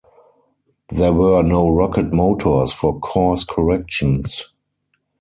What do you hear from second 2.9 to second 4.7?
course corrections.